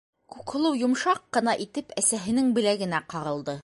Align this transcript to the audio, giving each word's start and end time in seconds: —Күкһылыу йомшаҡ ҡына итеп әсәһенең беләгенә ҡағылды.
—Күкһылыу 0.35 0.79
йомшаҡ 0.79 1.21
ҡына 1.39 1.55
итеп 1.67 1.95
әсәһенең 2.03 2.53
беләгенә 2.61 3.07
ҡағылды. 3.15 3.59